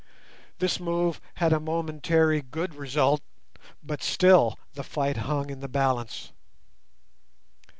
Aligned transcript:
This 0.57 0.79
move 0.79 1.21
had 1.35 1.53
a 1.53 1.59
momentary 1.59 2.41
good 2.41 2.73
result, 2.73 3.21
but 3.83 4.01
still 4.01 4.57
the 4.73 4.83
fight 4.83 5.17
hung 5.17 5.51
in 5.51 5.59
the 5.59 5.67
balance. 5.67 6.31